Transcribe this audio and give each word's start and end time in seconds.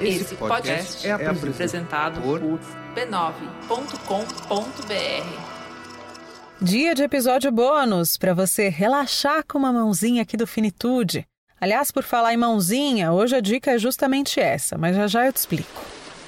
Esse 0.00 0.34
podcast 0.34 1.06
é 1.06 1.12
apresentado 1.12 2.20
por 2.20 2.40
b9.com.br. 2.40 3.52
Dia 6.60 6.94
de 6.96 7.04
episódio 7.04 7.52
bônus 7.52 8.16
para 8.16 8.34
você 8.34 8.68
relaxar 8.68 9.44
com 9.46 9.56
uma 9.58 9.72
mãozinha 9.72 10.22
aqui 10.22 10.36
do 10.36 10.48
Finitude. 10.48 11.24
Aliás, 11.60 11.92
por 11.92 12.02
falar 12.02 12.34
em 12.34 12.36
mãozinha, 12.36 13.12
hoje 13.12 13.36
a 13.36 13.40
dica 13.40 13.70
é 13.70 13.78
justamente 13.78 14.40
essa, 14.40 14.76
mas 14.76 14.96
já 14.96 15.06
já 15.06 15.24
eu 15.26 15.32
te 15.32 15.36
explico. 15.36 15.80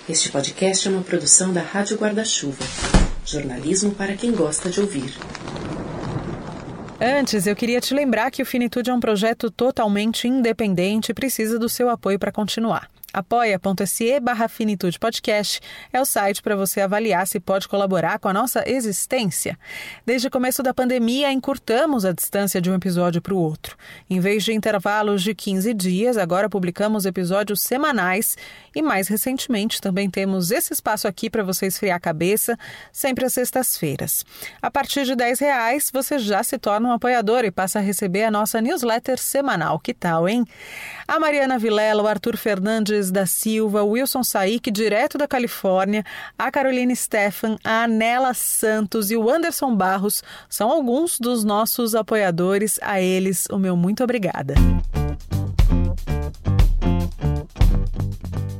Este 0.08 0.30
podcast 0.30 0.86
é 0.86 0.92
uma 0.92 1.02
produção 1.02 1.52
da 1.52 1.60
Rádio 1.60 1.96
Guarda-Chuva. 1.96 2.64
Jornalismo 3.26 3.92
para 3.96 4.14
quem 4.14 4.30
gosta 4.30 4.70
de 4.70 4.80
ouvir. 4.80 5.12
Antes, 7.06 7.46
eu 7.46 7.54
queria 7.54 7.82
te 7.82 7.92
lembrar 7.92 8.30
que 8.30 8.42
o 8.42 8.46
Finitude 8.46 8.88
é 8.88 8.94
um 8.94 8.98
projeto 8.98 9.50
totalmente 9.50 10.26
independente 10.26 11.10
e 11.10 11.14
precisa 11.14 11.58
do 11.58 11.68
seu 11.68 11.90
apoio 11.90 12.18
para 12.18 12.32
continuar. 12.32 12.88
Apoia.se 13.14 14.18
barra 14.18 14.48
Finitude 14.48 14.98
Podcast 14.98 15.60
é 15.92 16.00
o 16.00 16.04
site 16.04 16.42
para 16.42 16.56
você 16.56 16.80
avaliar 16.80 17.24
se 17.28 17.38
pode 17.38 17.68
colaborar 17.68 18.18
com 18.18 18.26
a 18.26 18.32
nossa 18.32 18.68
existência. 18.68 19.56
Desde 20.04 20.26
o 20.26 20.30
começo 20.32 20.64
da 20.64 20.74
pandemia, 20.74 21.30
encurtamos 21.30 22.04
a 22.04 22.10
distância 22.10 22.60
de 22.60 22.68
um 22.68 22.74
episódio 22.74 23.22
para 23.22 23.32
o 23.32 23.38
outro. 23.38 23.76
Em 24.10 24.18
vez 24.18 24.42
de 24.42 24.52
intervalos 24.52 25.22
de 25.22 25.32
15 25.32 25.72
dias, 25.74 26.16
agora 26.16 26.50
publicamos 26.50 27.06
episódios 27.06 27.60
semanais 27.60 28.36
e, 28.74 28.82
mais 28.82 29.06
recentemente, 29.06 29.80
também 29.80 30.10
temos 30.10 30.50
esse 30.50 30.72
espaço 30.72 31.06
aqui 31.06 31.30
para 31.30 31.44
você 31.44 31.66
esfriar 31.66 31.98
a 31.98 32.00
cabeça, 32.00 32.58
sempre 32.90 33.24
às 33.24 33.32
sextas-feiras. 33.32 34.24
A 34.60 34.72
partir 34.72 35.04
de 35.04 35.14
10 35.14 35.38
reais, 35.38 35.88
você 35.92 36.18
já 36.18 36.42
se 36.42 36.58
torna 36.58 36.88
um 36.88 36.92
apoiador 36.92 37.44
e 37.44 37.52
passa 37.52 37.78
a 37.78 37.82
receber 37.82 38.24
a 38.24 38.30
nossa 38.32 38.60
newsletter 38.60 39.20
semanal. 39.20 39.78
Que 39.78 39.94
tal, 39.94 40.28
hein? 40.28 40.44
A 41.06 41.20
Mariana 41.20 41.60
Vilela, 41.60 42.02
o 42.02 42.08
Arthur 42.08 42.36
Fernandes 42.36 43.03
da 43.10 43.26
Silva, 43.26 43.82
Wilson 43.82 44.22
Saik, 44.22 44.70
direto 44.70 45.18
da 45.18 45.28
Califórnia, 45.28 46.04
a 46.38 46.50
Carolina 46.50 46.94
Stefan, 46.94 47.56
a 47.64 47.84
Anela 47.84 48.34
Santos 48.34 49.10
e 49.10 49.16
o 49.16 49.30
Anderson 49.30 49.74
Barros 49.74 50.22
são 50.48 50.70
alguns 50.70 51.18
dos 51.18 51.44
nossos 51.44 51.94
apoiadores. 51.94 52.78
A 52.82 53.00
eles, 53.00 53.46
o 53.50 53.58
meu 53.58 53.76
muito 53.76 54.02
obrigada. 54.02 54.54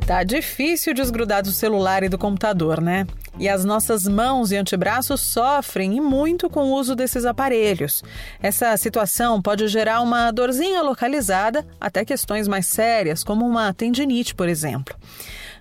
Tá 0.06 0.22
difícil 0.22 0.92
desgrudar 0.92 1.42
do 1.42 1.50
celular 1.50 2.02
e 2.02 2.10
do 2.10 2.19
computador, 2.19 2.78
né? 2.78 3.06
E 3.38 3.48
as 3.48 3.64
nossas 3.64 4.05
mãos 4.05 4.52
e 4.52 4.56
antebraços 4.56 5.22
sofrem 5.22 5.96
e 5.96 6.00
muito 6.00 6.50
com 6.50 6.64
o 6.64 6.74
uso 6.74 6.94
desses 6.94 7.24
aparelhos. 7.24 8.05
Essa 8.38 8.77
situação 8.77 9.41
pode 9.41 9.66
gerar 9.66 10.02
uma 10.02 10.30
dorzinha 10.30 10.83
localizada, 10.83 11.66
até 11.80 12.05
questões 12.05 12.46
mais 12.46 12.66
sérias, 12.66 13.24
como 13.24 13.46
uma 13.46 13.72
tendinite, 13.72 14.34
por 14.34 14.46
exemplo. 14.46 14.94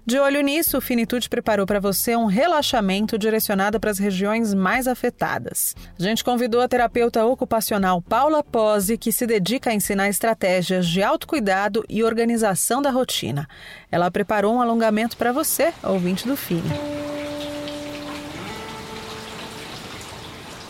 De 0.06 0.20
olho 0.20 0.42
nisso, 0.42 0.78
o 0.78 0.82
Finitude 0.82 1.30
preparou 1.30 1.66
para 1.66 1.80
você 1.80 2.14
um 2.14 2.26
relaxamento 2.26 3.18
direcionado 3.18 3.80
para 3.80 3.90
as 3.90 3.98
regiões 3.98 4.54
mais 4.54 4.86
afetadas. 4.86 5.74
A 5.98 6.04
gente 6.04 6.26
convidou 6.26 6.60
a 6.60 6.68
terapeuta 6.68 7.26
ocupacional 7.26 8.02
Paula 8.02 8.44
Pose, 8.44 8.98
que 8.98 9.14
se 9.14 9.26
dedica 9.26 9.70
a 9.70 9.74
ensinar 9.74 10.10
estratégias 10.10 10.88
de 10.88 11.02
autocuidado 11.02 11.86
e 11.88 12.04
organização 12.04 12.82
da 12.82 12.92
rotina. 12.92 13.48
Ela 13.90 14.12
preparou 14.12 14.56
um 14.56 14.62
alongamento 14.62 15.16
para 15.16 15.32
você, 15.32 15.74
ouvinte 15.82 16.28
do 16.28 16.36
Fini. 16.36 16.70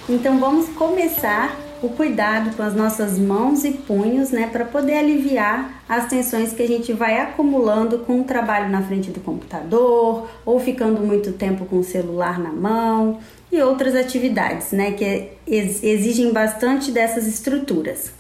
Então 0.08 0.40
vamos 0.40 0.70
começar 0.76 1.58
o 1.84 1.90
cuidado 1.90 2.56
com 2.56 2.64
as 2.64 2.74
nossas 2.74 3.20
mãos 3.20 3.66
e 3.66 3.72
punhos, 3.72 4.32
né, 4.32 4.48
para 4.48 4.64
poder 4.64 4.94
aliviar 4.94 5.84
as 5.88 6.08
tensões 6.08 6.54
que 6.54 6.64
a 6.64 6.68
gente 6.68 6.94
vai 6.94 7.20
acumulando 7.20 8.00
com 8.00 8.22
o 8.22 8.24
trabalho 8.24 8.70
na 8.70 8.82
frente 8.82 9.12
do 9.12 9.20
computador 9.20 10.30
ou 10.46 10.60
ficando 10.62 11.02
muito 11.02 11.34
tempo 11.34 11.66
com 11.66 11.80
o 11.80 11.84
celular 11.84 12.40
na 12.40 12.54
mão 12.54 13.20
e 13.52 13.62
outras 13.62 13.96
atividades, 13.96 14.72
né, 14.72 14.94
que 14.94 15.28
exigem 15.46 16.32
bastante 16.32 16.90
dessas 16.90 17.28
estruturas. 17.28 18.14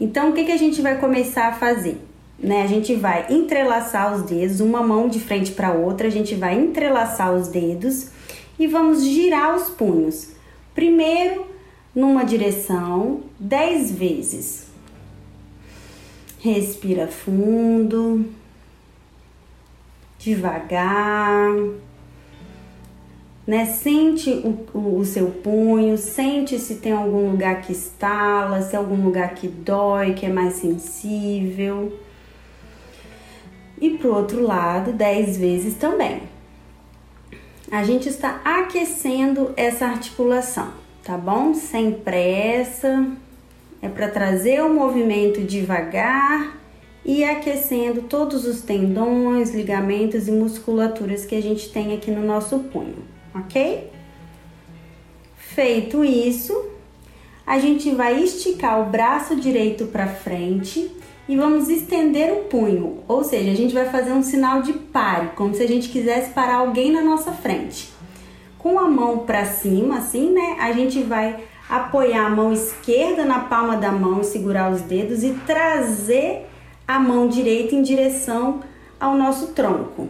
Então, 0.00 0.30
o 0.30 0.32
que, 0.32 0.44
que 0.44 0.52
a 0.52 0.56
gente 0.56 0.80
vai 0.80 0.96
começar 0.98 1.48
a 1.48 1.52
fazer? 1.52 2.00
Né, 2.38 2.62
a 2.62 2.66
gente 2.68 2.94
vai 2.94 3.26
entrelaçar 3.28 4.14
os 4.14 4.22
dedos, 4.22 4.60
uma 4.60 4.82
mão 4.82 5.08
de 5.08 5.18
frente 5.18 5.50
para 5.50 5.72
outra, 5.72 6.06
a 6.06 6.10
gente 6.10 6.34
vai 6.36 6.54
entrelaçar 6.54 7.34
os 7.34 7.48
dedos 7.48 8.06
e 8.56 8.68
vamos 8.68 9.02
girar 9.02 9.56
os 9.56 9.68
punhos. 9.68 10.28
Primeiro, 10.74 11.49
numa 11.94 12.24
direção 12.24 13.22
dez 13.38 13.90
vezes. 13.90 14.68
Respira 16.38 17.06
fundo, 17.06 18.24
devagar, 20.18 21.52
né? 23.46 23.66
Sente 23.66 24.30
o, 24.30 24.66
o, 24.72 24.98
o, 24.98 25.04
seu 25.04 25.30
punho, 25.30 25.98
sente 25.98 26.58
se 26.58 26.76
tem 26.76 26.92
algum 26.92 27.30
lugar 27.30 27.60
que 27.60 27.72
estala, 27.72 28.62
se 28.62 28.74
é 28.74 28.78
algum 28.78 29.02
lugar 29.04 29.34
que 29.34 29.48
dói, 29.48 30.14
que 30.14 30.24
é 30.24 30.30
mais 30.30 30.54
sensível. 30.54 31.98
E 33.78 33.90
pro 33.98 34.14
outro 34.14 34.42
lado, 34.42 34.92
dez 34.92 35.36
vezes 35.36 35.74
também. 35.74 36.22
A 37.70 37.84
gente 37.84 38.08
está 38.08 38.40
aquecendo 38.44 39.52
essa 39.56 39.86
articulação 39.86 40.79
tá 41.04 41.16
bom? 41.16 41.54
Sem 41.54 41.92
pressa. 41.92 43.06
É 43.82 43.88
para 43.88 44.08
trazer 44.08 44.62
o 44.62 44.72
movimento 44.72 45.40
devagar 45.40 46.60
e 47.04 47.24
aquecendo 47.24 48.02
todos 48.02 48.44
os 48.44 48.60
tendões, 48.60 49.54
ligamentos 49.54 50.28
e 50.28 50.32
musculaturas 50.32 51.24
que 51.24 51.34
a 51.34 51.40
gente 51.40 51.70
tem 51.70 51.94
aqui 51.94 52.10
no 52.10 52.24
nosso 52.24 52.58
punho, 52.58 52.98
ok? 53.34 53.90
Feito 55.36 56.04
isso, 56.04 56.66
a 57.46 57.58
gente 57.58 57.90
vai 57.92 58.22
esticar 58.22 58.80
o 58.80 58.90
braço 58.90 59.34
direito 59.34 59.86
para 59.86 60.06
frente 60.06 60.90
e 61.26 61.36
vamos 61.36 61.68
estender 61.68 62.32
o 62.32 62.44
punho, 62.44 62.98
ou 63.08 63.24
seja, 63.24 63.50
a 63.50 63.54
gente 63.54 63.72
vai 63.72 63.88
fazer 63.88 64.12
um 64.12 64.22
sinal 64.22 64.62
de 64.62 64.72
pare, 64.72 65.30
como 65.34 65.54
se 65.54 65.62
a 65.62 65.66
gente 65.66 65.88
quisesse 65.88 66.30
parar 66.30 66.56
alguém 66.56 66.92
na 66.92 67.02
nossa 67.02 67.32
frente. 67.32 67.88
Com 68.62 68.78
a 68.78 68.88
mão 68.88 69.20
para 69.20 69.44
cima, 69.44 69.98
assim, 69.98 70.32
né? 70.32 70.56
A 70.60 70.72
gente 70.72 71.02
vai 71.02 71.44
apoiar 71.68 72.26
a 72.26 72.30
mão 72.30 72.52
esquerda 72.52 73.24
na 73.24 73.40
palma 73.40 73.76
da 73.76 73.90
mão 73.90 74.20
e 74.20 74.24
segurar 74.24 74.70
os 74.70 74.82
dedos 74.82 75.22
e 75.22 75.32
trazer 75.46 76.46
a 76.86 76.98
mão 76.98 77.28
direita 77.28 77.74
em 77.74 77.82
direção 77.82 78.60
ao 78.98 79.16
nosso 79.16 79.48
tronco. 79.48 80.08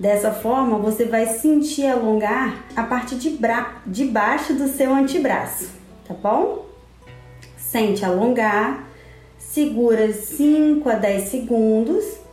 Dessa 0.00 0.32
forma, 0.32 0.78
você 0.78 1.04
vai 1.04 1.26
sentir 1.26 1.86
alongar 1.86 2.64
a 2.74 2.82
parte 2.82 3.14
de, 3.14 3.30
bra 3.30 3.74
de 3.86 4.06
baixo 4.06 4.54
do 4.54 4.66
seu 4.66 4.92
antebraço, 4.92 5.68
tá 6.08 6.14
bom? 6.14 6.66
Sente 7.56 8.04
alongar, 8.04 8.88
segura 9.38 10.12
5 10.12 10.88
a 10.88 10.94
10 10.94 11.28
segundos 11.28 12.23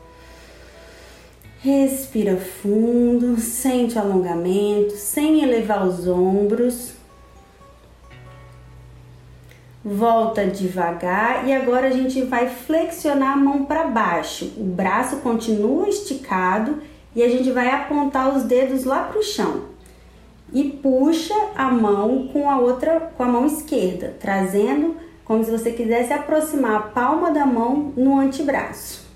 Respira 1.63 2.37
fundo, 2.37 3.39
sente 3.39 3.95
o 3.95 4.01
alongamento, 4.01 4.95
sem 4.95 5.43
elevar 5.43 5.87
os 5.87 6.07
ombros. 6.07 6.93
Volta 9.85 10.47
devagar 10.47 11.47
e 11.47 11.53
agora 11.53 11.89
a 11.89 11.91
gente 11.91 12.23
vai 12.23 12.49
flexionar 12.49 13.33
a 13.33 13.37
mão 13.37 13.65
para 13.65 13.83
baixo. 13.83 14.51
O 14.57 14.63
braço 14.63 15.17
continua 15.17 15.87
esticado 15.87 16.81
e 17.15 17.21
a 17.21 17.29
gente 17.29 17.51
vai 17.51 17.69
apontar 17.69 18.35
os 18.35 18.41
dedos 18.41 18.83
lá 18.83 19.03
para 19.03 19.19
o 19.19 19.23
chão. 19.23 19.65
E 20.51 20.63
puxa 20.63 21.35
a 21.55 21.69
mão 21.69 22.27
com 22.33 22.49
a 22.49 22.57
outra, 22.57 23.11
com 23.15 23.21
a 23.21 23.27
mão 23.27 23.45
esquerda, 23.45 24.15
trazendo 24.19 24.95
como 25.23 25.43
se 25.43 25.51
você 25.51 25.71
quisesse 25.71 26.11
aproximar 26.11 26.75
a 26.75 26.81
palma 26.81 27.29
da 27.29 27.45
mão 27.45 27.93
no 27.95 28.19
antebraço. 28.19 29.10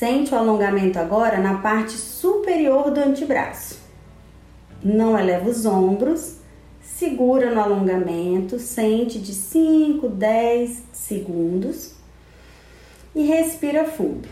Sente 0.00 0.34
o 0.34 0.38
alongamento 0.38 0.98
agora 0.98 1.38
na 1.38 1.58
parte 1.58 1.92
superior 1.92 2.90
do 2.90 3.00
antebraço. 3.00 3.78
Não 4.82 5.18
eleva 5.18 5.50
os 5.50 5.66
ombros, 5.66 6.36
segura 6.80 7.54
no 7.54 7.60
alongamento, 7.60 8.58
sente 8.58 9.18
de 9.18 9.34
5, 9.34 10.08
10 10.08 10.84
segundos 10.90 11.96
e 13.14 13.26
respira 13.26 13.84
fundo. 13.84 14.26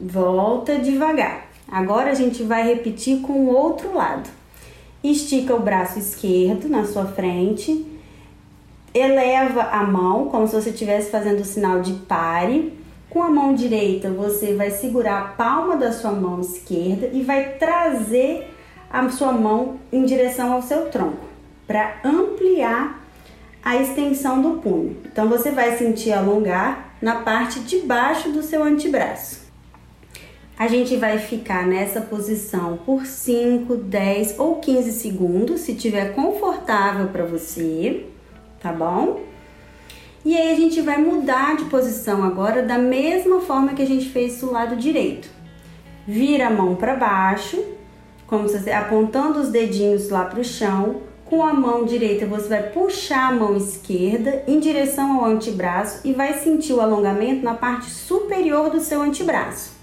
Volta 0.00 0.80
devagar. 0.80 1.46
Agora 1.68 2.10
a 2.10 2.14
gente 2.14 2.42
vai 2.42 2.66
repetir 2.66 3.20
com 3.20 3.34
o 3.34 3.54
outro 3.54 3.94
lado. 3.94 4.28
Estica 5.00 5.54
o 5.54 5.60
braço 5.60 5.96
esquerdo 5.96 6.68
na 6.68 6.84
sua 6.84 7.04
frente, 7.06 7.86
eleva 8.92 9.62
a 9.62 9.84
mão 9.84 10.26
como 10.26 10.48
se 10.48 10.60
você 10.60 10.70
estivesse 10.70 11.08
fazendo 11.08 11.42
o 11.42 11.44
sinal 11.44 11.80
de 11.80 11.92
pare 11.92 12.84
com 13.08 13.22
a 13.22 13.30
mão 13.30 13.54
direita, 13.54 14.10
você 14.10 14.54
vai 14.54 14.70
segurar 14.70 15.20
a 15.20 15.28
palma 15.28 15.76
da 15.76 15.92
sua 15.92 16.12
mão 16.12 16.40
esquerda 16.40 17.08
e 17.12 17.22
vai 17.22 17.54
trazer 17.54 18.52
a 18.90 19.08
sua 19.08 19.32
mão 19.32 19.78
em 19.92 20.04
direção 20.04 20.52
ao 20.52 20.62
seu 20.62 20.90
tronco 20.90 21.24
para 21.66 21.96
ampliar 22.04 23.04
a 23.62 23.76
extensão 23.76 24.40
do 24.40 24.60
punho. 24.60 24.96
Então 25.04 25.28
você 25.28 25.50
vai 25.50 25.76
sentir 25.76 26.12
alongar 26.12 26.94
na 27.02 27.16
parte 27.16 27.60
de 27.60 27.80
baixo 27.80 28.30
do 28.30 28.42
seu 28.42 28.62
antebraço. 28.62 29.46
A 30.58 30.68
gente 30.68 30.96
vai 30.96 31.18
ficar 31.18 31.66
nessa 31.66 32.00
posição 32.00 32.78
por 32.78 33.04
5, 33.04 33.76
10 33.76 34.38
ou 34.38 34.56
15 34.56 34.92
segundos, 34.92 35.60
se 35.60 35.74
tiver 35.74 36.14
confortável 36.14 37.08
para 37.08 37.24
você, 37.24 38.06
tá 38.60 38.72
bom? 38.72 39.20
E 40.26 40.36
aí 40.36 40.50
a 40.50 40.56
gente 40.56 40.80
vai 40.80 40.98
mudar 40.98 41.56
de 41.56 41.66
posição 41.66 42.24
agora 42.24 42.60
da 42.60 42.76
mesma 42.76 43.40
forma 43.40 43.74
que 43.74 43.82
a 43.82 43.86
gente 43.86 44.08
fez 44.08 44.40
do 44.40 44.50
lado 44.50 44.74
direito. 44.74 45.28
Vira 46.04 46.48
a 46.48 46.50
mão 46.50 46.74
para 46.74 46.96
baixo, 46.96 47.64
como 48.26 48.48
se 48.48 48.68
apontando 48.72 49.38
os 49.38 49.50
dedinhos 49.50 50.08
lá 50.08 50.24
para 50.24 50.40
o 50.40 50.44
chão. 50.44 51.02
Com 51.24 51.44
a 51.44 51.54
mão 51.54 51.84
direita 51.84 52.26
você 52.26 52.48
vai 52.48 52.70
puxar 52.70 53.28
a 53.28 53.32
mão 53.32 53.56
esquerda 53.56 54.42
em 54.48 54.58
direção 54.58 55.16
ao 55.16 55.26
antebraço 55.26 56.00
e 56.04 56.12
vai 56.12 56.34
sentir 56.34 56.72
o 56.72 56.80
alongamento 56.80 57.44
na 57.44 57.54
parte 57.54 57.88
superior 57.88 58.68
do 58.68 58.80
seu 58.80 59.02
antebraço. 59.02 59.74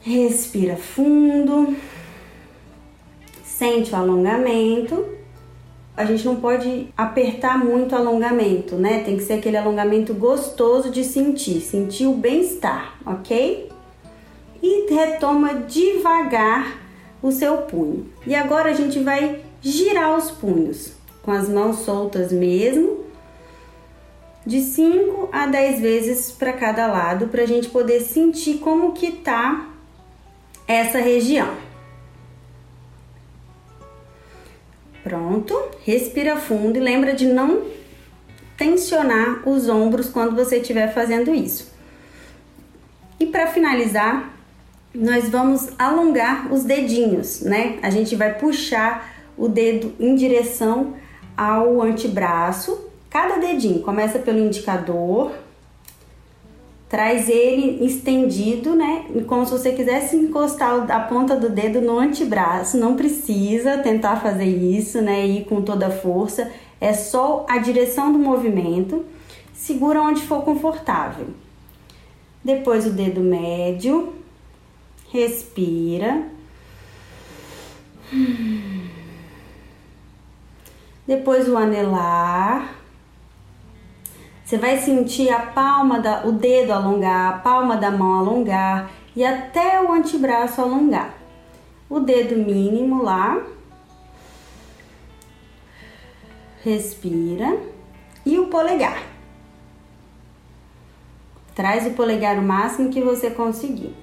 Respira 0.00 0.74
fundo. 0.74 1.76
Sente 3.44 3.92
o 3.92 3.96
alongamento. 3.96 5.21
A 5.96 6.04
gente 6.04 6.24
não 6.24 6.36
pode 6.36 6.88
apertar 6.96 7.58
muito 7.58 7.94
alongamento, 7.94 8.76
né? 8.76 9.02
Tem 9.04 9.16
que 9.16 9.22
ser 9.22 9.34
aquele 9.34 9.58
alongamento 9.58 10.14
gostoso 10.14 10.90
de 10.90 11.04
sentir, 11.04 11.60
sentir 11.60 12.06
o 12.06 12.14
bem-estar, 12.14 12.98
ok? 13.04 13.70
E 14.62 14.94
retoma 14.94 15.54
devagar 15.54 16.78
o 17.22 17.30
seu 17.30 17.58
punho. 17.58 18.10
E 18.26 18.34
agora 18.34 18.70
a 18.70 18.74
gente 18.74 18.98
vai 19.00 19.40
girar 19.60 20.16
os 20.16 20.30
punhos 20.30 20.92
com 21.22 21.30
as 21.30 21.48
mãos 21.48 21.80
soltas 21.80 22.32
mesmo, 22.32 23.02
de 24.44 24.60
5 24.60 25.28
a 25.30 25.46
10 25.46 25.80
vezes 25.80 26.32
para 26.32 26.52
cada 26.52 26.86
lado, 26.86 27.28
para 27.28 27.42
a 27.42 27.46
gente 27.46 27.68
poder 27.68 28.00
sentir 28.00 28.58
como 28.58 28.92
que 28.92 29.12
tá 29.12 29.68
essa 30.66 30.98
região. 30.98 31.71
Pronto, 35.02 35.54
respira 35.84 36.36
fundo 36.36 36.76
e 36.76 36.80
lembra 36.80 37.12
de 37.12 37.26
não 37.26 37.62
tensionar 38.56 39.48
os 39.48 39.68
ombros 39.68 40.08
quando 40.08 40.36
você 40.36 40.58
estiver 40.58 40.92
fazendo 40.94 41.34
isso. 41.34 41.72
E 43.18 43.26
para 43.26 43.48
finalizar, 43.48 44.32
nós 44.94 45.28
vamos 45.28 45.70
alongar 45.78 46.52
os 46.52 46.64
dedinhos, 46.64 47.40
né? 47.40 47.78
A 47.82 47.90
gente 47.90 48.14
vai 48.14 48.34
puxar 48.34 49.12
o 49.36 49.48
dedo 49.48 49.92
em 49.98 50.14
direção 50.14 50.94
ao 51.36 51.82
antebraço. 51.82 52.88
Cada 53.10 53.38
dedinho 53.38 53.80
começa 53.80 54.18
pelo 54.18 54.38
indicador, 54.38 55.32
traz 56.92 57.26
ele 57.26 57.82
estendido, 57.86 58.74
né? 58.76 59.06
Como 59.26 59.46
se 59.46 59.52
você 59.52 59.72
quisesse 59.72 60.14
encostar 60.14 60.90
a 60.90 61.00
ponta 61.00 61.34
do 61.34 61.48
dedo 61.48 61.80
no 61.80 61.98
antebraço. 61.98 62.76
Não 62.76 62.96
precisa 62.96 63.78
tentar 63.78 64.16
fazer 64.16 64.44
isso, 64.44 65.00
né? 65.00 65.26
Ir 65.26 65.46
com 65.46 65.62
toda 65.62 65.86
a 65.86 65.90
força. 65.90 66.52
É 66.78 66.92
só 66.92 67.46
a 67.48 67.56
direção 67.56 68.12
do 68.12 68.18
movimento. 68.18 69.06
Segura 69.54 70.02
onde 70.02 70.20
for 70.20 70.42
confortável. 70.42 71.28
Depois 72.44 72.86
o 72.86 72.90
dedo 72.90 73.22
médio. 73.22 74.12
Respira. 75.10 76.24
Depois 81.06 81.48
o 81.48 81.56
anelar. 81.56 82.81
Você 84.52 84.58
vai 84.58 84.76
sentir 84.76 85.30
a 85.30 85.46
palma 85.46 85.98
da, 85.98 86.26
o 86.26 86.32
dedo 86.32 86.74
alongar, 86.74 87.32
a 87.32 87.38
palma 87.38 87.74
da 87.74 87.90
mão 87.90 88.18
alongar 88.18 88.90
e 89.16 89.24
até 89.24 89.80
o 89.80 89.90
antebraço 89.90 90.60
alongar. 90.60 91.14
O 91.88 91.98
dedo 91.98 92.36
mínimo 92.36 93.02
lá. 93.02 93.42
Respira. 96.62 97.58
E 98.26 98.38
o 98.38 98.48
polegar. 98.48 99.02
Traz 101.54 101.86
o 101.86 101.92
polegar 101.92 102.38
o 102.38 102.42
máximo 102.42 102.90
que 102.90 103.00
você 103.00 103.30
conseguir. 103.30 103.96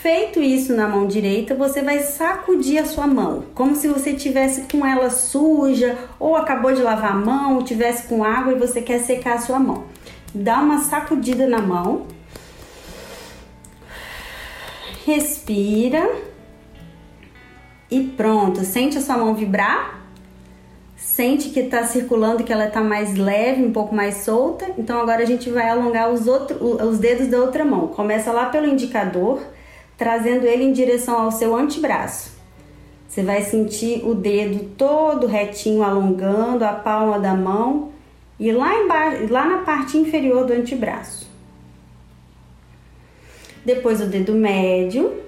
Feito 0.00 0.40
isso 0.40 0.74
na 0.74 0.88
mão 0.88 1.06
direita, 1.06 1.54
você 1.54 1.82
vai 1.82 1.98
sacudir 1.98 2.78
a 2.78 2.86
sua 2.86 3.06
mão, 3.06 3.44
como 3.54 3.76
se 3.76 3.86
você 3.86 4.14
tivesse 4.14 4.62
com 4.62 4.86
ela 4.86 5.10
suja 5.10 5.94
ou 6.18 6.34
acabou 6.34 6.72
de 6.72 6.80
lavar 6.80 7.12
a 7.12 7.14
mão, 7.14 7.62
tivesse 7.62 8.08
com 8.08 8.24
água 8.24 8.54
e 8.54 8.58
você 8.58 8.80
quer 8.80 9.00
secar 9.00 9.34
a 9.34 9.40
sua 9.40 9.58
mão. 9.58 9.84
Dá 10.34 10.58
uma 10.60 10.78
sacudida 10.78 11.46
na 11.46 11.60
mão. 11.60 12.06
Respira. 15.04 16.10
E 17.90 18.00
pronto, 18.00 18.64
sente 18.64 18.96
a 18.96 19.02
sua 19.02 19.18
mão 19.18 19.34
vibrar? 19.34 20.00
Sente 20.96 21.50
que 21.50 21.60
está 21.60 21.84
circulando, 21.84 22.42
que 22.42 22.50
ela 22.50 22.68
está 22.68 22.80
mais 22.80 23.16
leve, 23.16 23.62
um 23.62 23.72
pouco 23.72 23.94
mais 23.94 24.14
solta. 24.24 24.66
Então 24.78 24.98
agora 24.98 25.22
a 25.22 25.26
gente 25.26 25.50
vai 25.50 25.68
alongar 25.68 26.10
os, 26.10 26.26
outro, 26.26 26.56
os 26.64 26.98
dedos 26.98 27.26
da 27.26 27.38
outra 27.38 27.66
mão. 27.66 27.88
Começa 27.88 28.32
lá 28.32 28.46
pelo 28.46 28.66
indicador 28.66 29.42
trazendo 30.00 30.46
ele 30.46 30.64
em 30.64 30.72
direção 30.72 31.20
ao 31.20 31.30
seu 31.30 31.54
antebraço. 31.54 32.32
Você 33.06 33.22
vai 33.22 33.42
sentir 33.42 34.02
o 34.02 34.14
dedo 34.14 34.70
todo 34.74 35.26
retinho 35.26 35.82
alongando 35.82 36.64
a 36.64 36.72
palma 36.72 37.18
da 37.18 37.34
mão 37.34 37.92
e 38.38 38.50
lá 38.50 38.74
embaixo, 38.74 39.30
lá 39.30 39.44
na 39.44 39.58
parte 39.58 39.98
inferior 39.98 40.46
do 40.46 40.54
antebraço. 40.54 41.28
Depois 43.62 44.00
o 44.00 44.06
dedo 44.06 44.32
médio. 44.32 45.20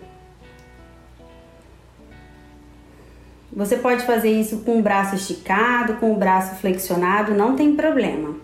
Você 3.52 3.76
pode 3.76 4.06
fazer 4.06 4.30
isso 4.30 4.60
com 4.60 4.78
o 4.78 4.82
braço 4.82 5.16
esticado, 5.16 5.96
com 5.96 6.14
o 6.14 6.16
braço 6.16 6.54
flexionado, 6.54 7.34
não 7.34 7.54
tem 7.56 7.76
problema. 7.76 8.34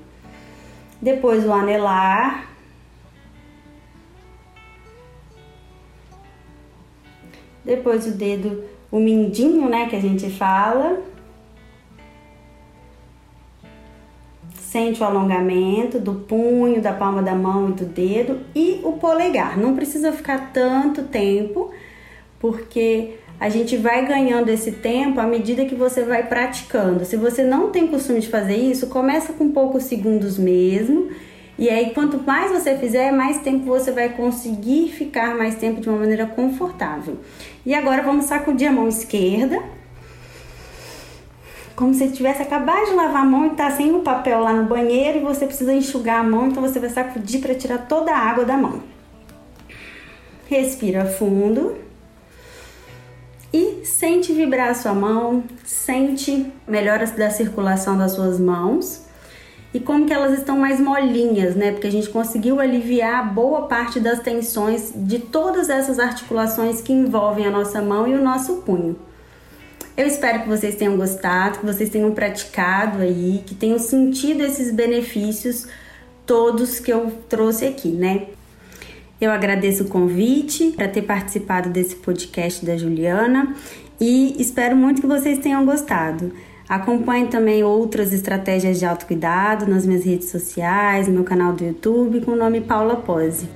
Depois 1.01 1.47
o 1.47 1.53
anelar, 1.55 2.51
Depois 7.69 8.06
o 8.06 8.12
dedo, 8.12 8.65
o 8.91 8.99
mindinho, 8.99 9.69
né, 9.69 9.88
que 9.91 9.94
a 9.94 10.00
gente 10.00 10.31
fala. 10.31 11.03
Sente 14.55 15.03
o 15.03 15.05
alongamento 15.05 15.99
do 15.99 16.15
punho, 16.15 16.81
da 16.81 16.94
palma 16.94 17.22
da 17.22 17.34
mão 17.34 17.69
e 17.69 17.72
do 17.72 17.84
dedo 17.84 18.41
e 18.55 18.81
o 18.82 18.93
polegar. 18.93 19.58
Não 19.58 19.77
precisa 19.77 20.13
ficar 20.13 20.51
tanto 20.51 21.03
tempo, 21.03 21.70
porque 22.41 23.19
a 23.39 23.51
gente 23.51 23.77
vai 23.77 24.06
ganhando 24.06 24.48
esse 24.48 24.72
tempo 24.72 25.20
à 25.20 25.27
medida 25.27 25.67
que 25.67 25.75
você 25.75 26.05
vai 26.05 26.27
praticando. 26.27 27.05
Se 27.05 27.19
você 27.19 27.44
não 27.44 27.70
tem 27.70 27.87
costume 27.87 28.20
de 28.20 28.29
fazer 28.29 28.56
isso, 28.56 28.87
começa 28.87 29.34
com 29.34 29.53
poucos 29.53 29.84
segundos 29.84 30.39
mesmo 30.39 31.10
e 31.58 31.69
aí, 31.69 31.91
quanto 31.93 32.24
mais 32.24 32.53
você 32.53 32.79
fizer, 32.79 33.10
mais 33.10 33.38
tempo 33.38 33.65
você 33.65 33.91
vai 33.91 34.10
conseguir 34.10 34.93
ficar 34.93 35.36
mais 35.36 35.56
tempo 35.56 35.81
de 35.81 35.88
uma 35.88 35.98
maneira 35.98 36.24
confortável. 36.24 37.19
E 37.67 37.74
agora 37.74 38.00
vamos 38.00 38.27
sacudir 38.27 38.69
a 38.69 38.72
mão 38.72 38.86
esquerda. 38.86 39.60
Como 41.74 41.93
se 41.93 42.10
tivesse 42.12 42.43
acabado 42.43 42.86
de 42.86 42.93
lavar 42.93 43.22
a 43.22 43.24
mão 43.24 43.46
e 43.46 43.50
tá 43.50 43.72
sem 43.72 43.93
o 43.93 44.00
papel 44.00 44.38
lá 44.38 44.53
no 44.53 44.69
banheiro 44.69 45.19
e 45.19 45.20
você 45.20 45.46
precisa 45.46 45.72
enxugar 45.72 46.20
a 46.20 46.22
mão, 46.22 46.46
então 46.46 46.62
você 46.62 46.79
vai 46.79 46.91
sacudir 46.91 47.41
para 47.41 47.56
tirar 47.56 47.79
toda 47.88 48.12
a 48.12 48.19
água 48.19 48.44
da 48.44 48.56
mão. 48.56 48.81
Respira 50.48 51.06
fundo. 51.06 51.77
E 53.53 53.84
sente 53.84 54.32
vibrar 54.32 54.70
a 54.70 54.74
sua 54.74 54.94
mão, 54.94 55.43
sente 55.65 56.53
melhoras 56.69 57.10
da 57.12 57.31
circulação 57.31 57.98
das 57.98 58.12
suas 58.12 58.38
mãos 58.38 59.07
e 59.72 59.79
como 59.79 60.06
que 60.06 60.13
elas 60.13 60.39
estão 60.39 60.58
mais 60.58 60.81
molinhas, 60.81 61.55
né? 61.55 61.72
Porque 61.72 61.87
a 61.87 61.93
gente 61.93 62.08
conseguiu 62.08 62.58
aliviar 62.58 63.32
boa 63.32 63.63
parte 63.63 64.01
das 64.01 64.20
tensões 64.20 64.93
de 64.94 65.19
todas 65.19 65.69
essas 65.69 65.98
articulações 65.98 66.81
que 66.81 66.93
envolvem 66.93 67.46
a 67.46 67.51
nossa 67.51 67.82
mão 67.82 68.08
e 68.08 68.15
o 68.15 68.22
nosso 68.22 68.56
punho. 68.63 68.96
Eu 69.96 70.06
espero 70.06 70.43
que 70.43 70.48
vocês 70.48 70.77
tenham 70.77 70.96
gostado, 70.96 71.58
que 71.58 71.67
vocês 71.67 71.91
tenham 71.91 72.13
praticado 72.13 73.03
aí, 73.03 73.43
que 73.44 73.55
tenham 73.55 73.79
sentido 73.79 74.43
esses 74.43 74.72
benefícios 74.72 75.67
todos 76.25 76.79
que 76.79 76.93
eu 76.93 77.10
trouxe 77.29 77.67
aqui, 77.67 77.89
né? 77.89 78.27
Eu 79.20 79.32
agradeço 79.32 79.84
o 79.84 79.89
convite 79.89 80.72
para 80.77 80.87
ter 80.87 81.03
participado 81.03 81.69
desse 81.70 81.96
podcast 81.96 82.65
da 82.65 82.77
Juliana 82.77 83.56
e 84.01 84.41
espero 84.41 84.77
muito 84.77 85.01
que 85.01 85.06
vocês 85.06 85.41
tenham 85.41 85.67
gostado. 85.67 86.32
Acompanhe 86.69 87.29
também 87.29 87.65
outras 87.65 88.13
estratégias 88.13 88.79
de 88.79 88.84
autocuidado 88.84 89.67
nas 89.67 89.87
minhas 89.87 90.05
redes 90.05 90.31
sociais, 90.31 91.08
no 91.08 91.15
meu 91.15 91.25
canal 91.25 91.55
do 91.55 91.65
YouTube 91.65 92.20
com 92.20 92.32
o 92.32 92.37
nome 92.37 92.60
Paula 92.60 92.96
Pose. 92.96 93.48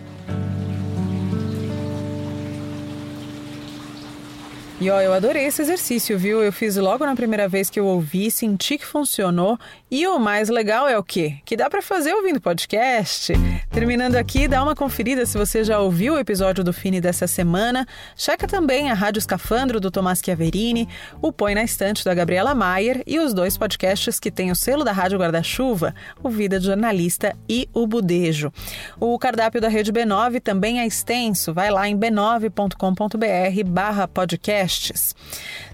E 4.80 4.90
ó, 4.90 5.00
eu 5.00 5.12
adorei 5.12 5.44
esse 5.44 5.62
exercício, 5.62 6.18
viu? 6.18 6.42
Eu 6.42 6.52
fiz 6.52 6.74
logo 6.76 7.06
na 7.06 7.14
primeira 7.14 7.46
vez 7.46 7.70
que 7.70 7.78
eu 7.78 7.84
ouvi, 7.84 8.30
senti 8.30 8.78
que 8.78 8.84
funcionou. 8.84 9.56
E 9.94 10.06
o 10.06 10.18
mais 10.18 10.48
legal 10.48 10.88
é 10.88 10.96
o 10.96 11.04
quê? 11.04 11.36
Que 11.44 11.54
dá 11.54 11.68
para 11.68 11.82
fazer 11.82 12.14
ouvindo 12.14 12.40
podcast. 12.40 13.30
Terminando 13.70 14.16
aqui, 14.16 14.48
dá 14.48 14.62
uma 14.62 14.74
conferida 14.74 15.26
se 15.26 15.36
você 15.36 15.62
já 15.62 15.80
ouviu 15.80 16.14
o 16.14 16.18
episódio 16.18 16.64
do 16.64 16.72
Fini 16.72 16.98
dessa 16.98 17.26
semana. 17.26 17.86
Checa 18.16 18.48
também 18.48 18.90
a 18.90 18.94
Rádio 18.94 19.18
Escafandro 19.18 19.78
do 19.78 19.90
Tomás 19.90 20.22
Chiaverini, 20.24 20.88
o 21.20 21.30
Põe 21.30 21.54
na 21.54 21.62
Estante 21.62 22.06
da 22.06 22.14
Gabriela 22.14 22.54
Maier 22.54 23.02
e 23.06 23.18
os 23.18 23.34
dois 23.34 23.58
podcasts 23.58 24.18
que 24.18 24.30
têm 24.30 24.50
o 24.50 24.56
selo 24.56 24.82
da 24.82 24.92
Rádio 24.92 25.18
Guarda-Chuva, 25.18 25.94
o 26.22 26.30
Vida 26.30 26.58
de 26.58 26.64
Jornalista 26.64 27.36
e 27.46 27.68
o 27.74 27.86
Budejo. 27.86 28.50
O 28.98 29.18
cardápio 29.18 29.60
da 29.60 29.68
Rede 29.68 29.92
B9 29.92 30.40
também 30.40 30.80
é 30.80 30.86
extenso. 30.86 31.52
Vai 31.52 31.70
lá 31.70 31.86
em 31.86 31.98
b9.com.br 31.98 33.64
barra 33.66 34.08
podcasts. 34.08 35.14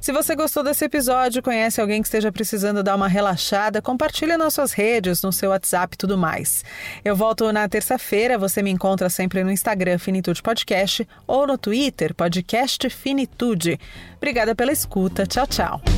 Se 0.00 0.10
você 0.10 0.34
gostou 0.34 0.64
desse 0.64 0.84
episódio, 0.84 1.40
conhece 1.40 1.80
alguém 1.80 2.02
que 2.02 2.08
esteja 2.08 2.32
precisando 2.32 2.82
dar 2.82 2.96
uma 2.96 3.06
relaxada, 3.06 3.80
compartilha 4.08 4.38
nas 4.38 4.54
suas 4.54 4.72
redes, 4.72 5.22
no 5.22 5.30
seu 5.30 5.50
WhatsApp 5.50 5.94
e 5.94 5.98
tudo 5.98 6.16
mais. 6.16 6.64
Eu 7.04 7.14
volto 7.14 7.52
na 7.52 7.68
terça-feira, 7.68 8.38
você 8.38 8.62
me 8.62 8.70
encontra 8.70 9.10
sempre 9.10 9.44
no 9.44 9.50
Instagram 9.50 9.98
Finitude 9.98 10.42
Podcast 10.42 11.06
ou 11.26 11.46
no 11.46 11.58
Twitter 11.58 12.14
Podcast 12.14 12.88
Finitude. 12.88 13.78
Obrigada 14.16 14.54
pela 14.54 14.72
escuta. 14.72 15.26
Tchau, 15.26 15.46
tchau. 15.46 15.97